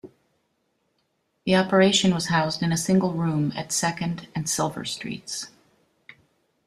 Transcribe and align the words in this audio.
The 1.45 1.55
operation 1.55 2.11
was 2.15 2.29
housed 2.29 2.63
in 2.63 2.71
a 2.71 2.75
single 2.75 3.13
room 3.13 3.53
at 3.55 3.71
Second 3.71 4.29
and 4.33 4.49
Silver 4.49 4.83
streets. 4.83 5.49